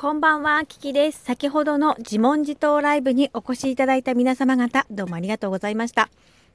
[0.00, 1.22] こんばんは、キキです。
[1.24, 6.08] 先ほどの自問自答ライブにお越しいただいた皆様方、どうもありがとうございました。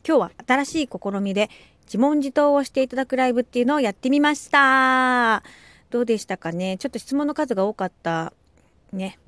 [0.04, 1.52] 今日は新しい試みで
[1.86, 5.44] 自問自答をしていただくライブっていうのをやってみました。
[5.92, 6.78] どうでしたかね？
[6.80, 8.34] ちょっと質問の数が多かった。
[8.92, 9.20] ね。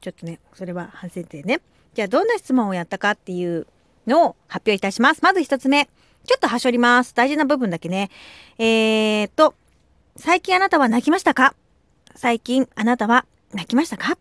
[0.00, 1.60] ちょっとね、それは反省点ね。
[1.92, 3.66] じゃあ、どんな質問をやったかっていう
[4.06, 5.20] のを発表いたします。
[5.22, 5.84] まず一つ目。
[6.24, 7.14] ちょっとはしょります。
[7.14, 8.08] 大事な部分だけね。
[8.56, 9.52] えーっと、
[10.16, 11.54] 最近あなたは泣きましたか？
[12.14, 13.26] 最近あなたは
[13.56, 14.16] 泣きましたか？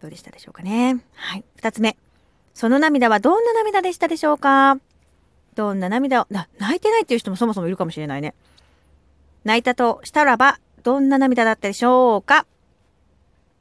[0.00, 1.00] どうでしたでしょうかね。
[1.14, 1.44] はい。
[1.56, 1.96] 二つ目。
[2.54, 4.78] その涙はどんな涙でしたでしょうか？
[5.54, 8.34] どんな涙を、な泣いてないっていう人もそもそもいるかもしれないね。
[9.44, 12.46] 泣いたとしたらば、どんな涙だったでしょうか？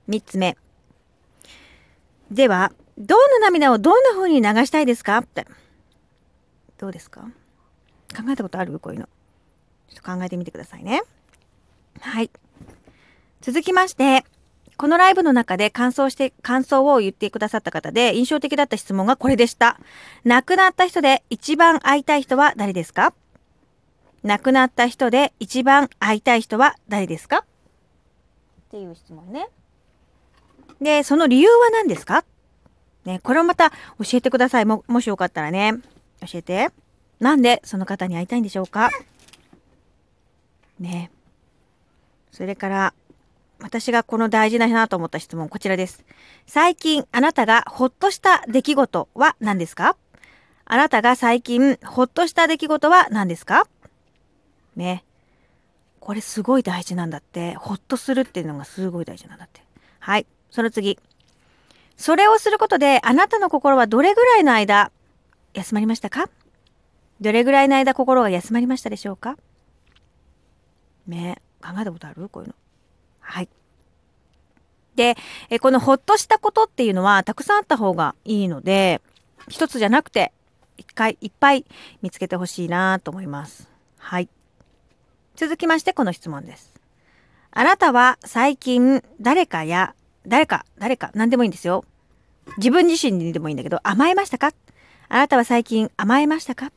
[0.08, 0.58] 三つ目。
[2.32, 5.18] では、どんな涙をどんな風に流したいですか？
[5.18, 5.46] って。
[6.78, 7.22] どうですか？
[7.22, 8.80] 考えたことある？
[8.80, 9.10] こういうの。
[9.90, 11.02] ちょっと考えてみてくださいね。
[12.02, 12.30] はい。
[13.42, 14.26] 続きまして、
[14.78, 19.80] このライブの中で感想して、感想を言ってくださった方で印象的だった質問がこれでした。
[20.24, 23.14] 亡くなった人で一番会いたい人は誰ですか？
[24.24, 27.40] 亡くなった人で一番会いたい人は誰ですか？
[27.40, 27.44] っ
[28.72, 29.48] ていう質問ね。
[30.82, 32.26] で、その理由は何ですか？
[33.06, 33.76] ね、これをまた教
[34.14, 34.66] えてください。
[34.66, 35.74] も、もしよかったらね。
[36.22, 36.70] 教えて。
[37.20, 38.90] なんでその方に会いたいんでしょうか？
[40.80, 41.12] ね。
[42.32, 42.94] それから、
[43.62, 46.04] 私がこの大事ななと思った質問、こちらです。
[46.46, 49.98] 最近、あなたがほっとした出来事は何ですか？
[50.66, 53.68] あなたが最近、ほっとした出来事は何ですか？
[54.76, 55.04] ね。
[56.00, 57.56] これすごい大事なんだって。
[57.56, 59.62] ほっとするっていうのがすごい大事なんだって。
[60.00, 60.28] はい。
[60.52, 61.00] その次。
[61.98, 64.92] それをすることで、あなたの心はどれぐらいの間、
[65.54, 66.30] 休まりましたか？
[67.22, 69.38] どれぐらいの間心が休まりましたでしょうか？
[71.08, 72.28] ね考えたことある？
[72.30, 72.56] こういうの。
[73.36, 73.50] はい。
[74.96, 75.18] で、
[75.50, 79.02] えこのほっとしたことっていうのはたくさんあった方がいいので、
[79.50, 80.32] 一つじゃなくて、
[80.78, 81.66] 一回いっぱい
[82.02, 83.70] 見つけてほしいなと思います。
[83.98, 84.30] はい。
[85.36, 86.74] 続きましてこの質問です。
[87.52, 91.84] あなたは最近誰かや、誰か、誰か、何でもいいんですよ。
[92.56, 94.54] 自分自身にでもいいんだけど、甘えましたか？
[95.10, 96.72] あなたは最近甘えましたか？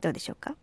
[0.00, 0.56] どうでしょうか？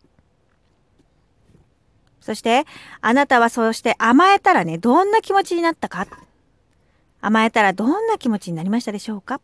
[2.22, 2.64] そして、
[3.00, 6.06] あなたはそうして甘えたらね、どんな気持ちになったか？
[7.20, 9.40] 甘えたらどんな気持ちになりましたでしょうか？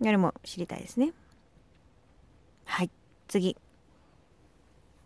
[0.00, 1.12] よりも知りたいですね。
[2.64, 2.90] はい、
[3.26, 3.56] 次。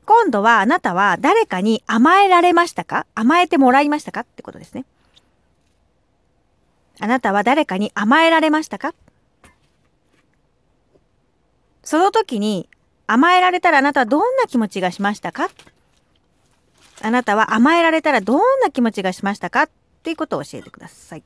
[0.04, 3.06] 今度はあなたは誰かに甘えられましたか？
[3.14, 4.20] 甘えてもらいましたか？
[4.20, 4.84] ってことですね。
[7.00, 8.94] あなたは誰かに甘えられましたか？
[11.84, 12.68] その時に
[13.06, 15.50] 甘えられたらあなたはどんな気持ちがしましたか？
[17.00, 19.64] あなたは甘えられたらどんな気持ちがしましたか？
[19.64, 19.70] っ
[20.02, 21.22] ていうことを教えてください。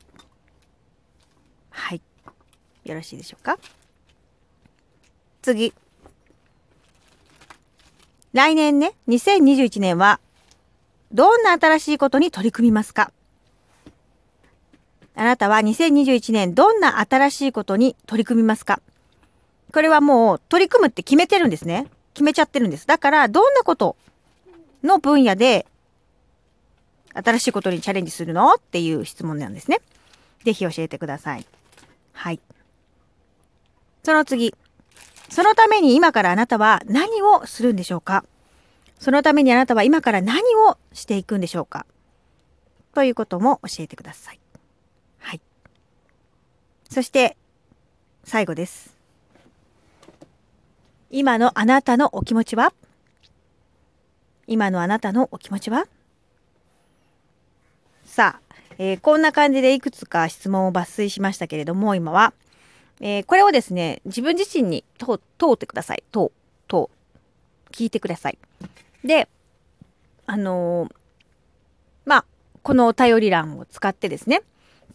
[1.70, 2.00] はい。
[2.84, 3.58] よろしいでしょうか？
[5.42, 5.74] 次。
[8.32, 10.20] 来年ね、2021年は、
[11.12, 13.12] どんな新しいことに取り組みますか？
[15.14, 18.80] あなたは2021年どんな新しいことに取り組みますか？
[19.72, 21.86] これはもう取り組むって決めてるんですね。
[22.14, 22.86] 決めちゃってるんです。
[22.86, 23.96] だから、どんなこと
[24.82, 25.66] の分野で
[27.12, 29.78] 新しいことにチャレンジするのっていう質問なんですね。
[30.44, 31.46] ぜひ教えてください。
[32.12, 32.40] はい。
[34.02, 34.54] その次。
[35.28, 38.24] そのために今からあなたは何をするんでしょうか
[38.98, 41.84] そのためにあなたは今から何をしていくんでしょうか
[42.94, 44.40] ということも教えてください。
[45.18, 45.40] はい。
[46.88, 47.36] そして、
[48.24, 48.95] 最後です。
[51.10, 52.72] 今のあなたのお気持ちは？
[54.46, 55.86] 今のあなたのお気持ちは？
[58.04, 62.32] さあ、えーこんな感じでいくつか質問を抜粋しましたけれども、今は、
[63.00, 66.02] えーこれをですね、自分自身に問う問うてください。
[66.10, 66.32] 問う、
[66.66, 66.88] 問う。
[67.70, 68.38] 聞いてください。
[69.04, 69.28] で、
[70.26, 70.94] あのー
[72.04, 72.24] まあ、
[72.62, 74.42] このお便り欄を使ってですね、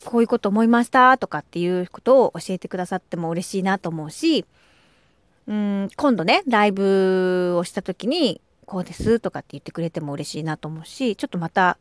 [0.03, 4.45] こういうこと思いましたとかっていうことを教えてくださっても嬉しいなと思うし、
[5.47, 11.77] うん、今度ね、ライブをした時に、こうですとかって言ってくれても嬉しいなと思うし、ちょっとまた、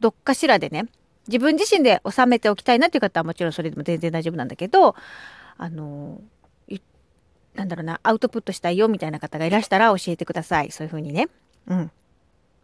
[0.00, 0.86] どっかしらでね、
[1.28, 4.96] 自分自身で収めておきたいなっていう方はもちろんそれでも全然大丈夫なんだけど、
[5.56, 6.20] あの、
[7.54, 10.70] なんだろうな、アウトプットしたいよみたいな方がいらしたら教えてください。
[10.70, 11.28] そういう風にね。
[11.68, 11.90] うん。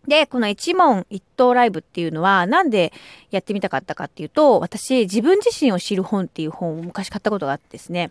[0.06, 2.93] で、この一問一答ライブっていうのは、なんで
[3.31, 8.11] やってみたかったかっていうと、私、自分自身を知る本っていう本を昔買ったことがあってですね、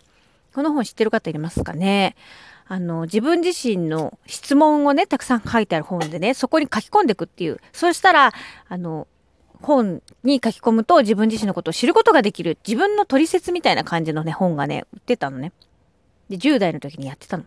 [0.57, 2.15] この本知ってる方いますかね？
[2.67, 7.59] あの、自分自身の質問をね、たくさん書いてある本でね、そこに書き込んでいくっていう。
[7.73, 8.33] そうしたら、
[8.67, 9.07] あの、
[9.61, 15.53] 本に書き込むと自分自身のことを知ることができる自分の取説みたいな感じのね、本がね、売ってたのね。
[16.27, 17.43] で、10代の時にやってたの。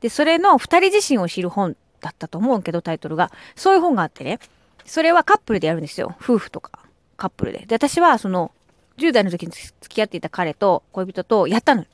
[0.00, 3.30] で、それの二人自身を知る本だったと思うけど、タイトルが。
[3.54, 4.40] そういう本があってね。
[4.84, 6.16] それはカップルでやるんですよ。
[6.20, 6.80] 夫婦とか、
[7.16, 7.66] カップルで。
[7.66, 8.50] で、私はその、
[8.96, 11.86] 10代の時に付き合っていた彼と恋人とやったの。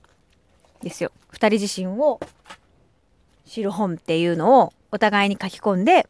[0.84, 1.10] ですよ。
[1.31, 2.20] 二人自身を
[3.46, 6.06] 知る本っていうのをお互いに書き込んで、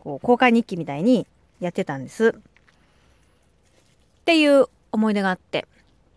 [0.00, 1.26] こう、交換日記みたいに
[1.60, 2.34] やってたんです。
[2.36, 5.68] っていう思い出があって。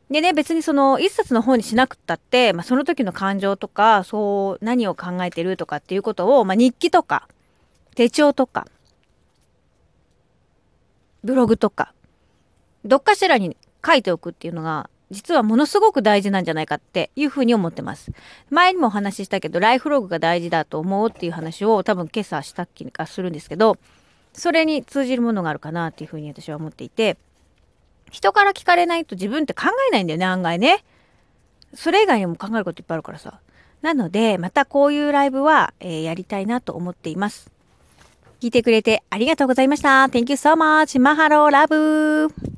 [0.09, 7.27] でね、別にその一冊の本にしなくったって、まあ、その時の感情とか、そう、何を考えてるとかっていうことを、まあ、日記とか、
[7.95, 8.67] 手帳とか、
[11.23, 11.93] ブログとか、
[12.83, 18.11] どっかしらに書いておくっていうのが、実はものすごく大事なんじゃないかっていうふうに思ってます。
[18.49, 23.77] 前にもお話ししたけど、ライフログが大事だと思うっていう話を多分今朝したっきかするんですけど、
[24.33, 27.17] それに通じるものがあるかなっていうふうに私は思っていて、
[28.11, 30.83] 人から聞かれないと自分って考えないんだよね、案外ね。
[31.73, 33.39] それ以外にも考えることいっぱいあるからさ。
[33.81, 37.51] なので、またこういうライブは、えー、やりたいなと思っています。
[38.41, 40.05] 聞いてくれてありがとうございました。
[40.05, 40.99] Thank you so much.
[40.99, 42.54] マハローラブ